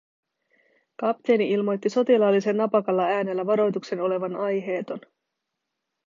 Kapteeni 0.99 1.51
ilmoitti 1.53 1.89
sotilaallisen 1.89 2.57
napakalla 2.57 3.03
äänellä 3.03 3.45
varoituksen 3.45 4.01
olevan 4.01 4.35
aiheeton. 4.35 4.99